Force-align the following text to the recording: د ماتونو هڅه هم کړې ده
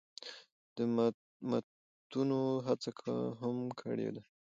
د 0.75 0.77
ماتونو 1.49 2.39
هڅه 2.65 2.91
هم 3.41 3.57
کړې 3.79 4.09
ده 4.15 4.21